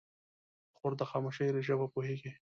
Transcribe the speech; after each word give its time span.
خور 0.77 0.91
د 0.99 1.01
خاموشۍ 1.09 1.47
ژبه 1.67 1.87
پوهېږي. 1.93 2.31